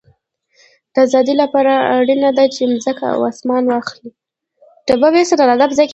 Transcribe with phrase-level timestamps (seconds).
[0.93, 4.09] د آزادۍ له پاره اړینه ده، چي مځکه او اسمان واخلې.